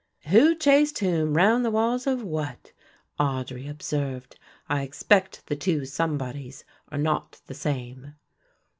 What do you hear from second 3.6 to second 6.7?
observed. "I expect the two somebodies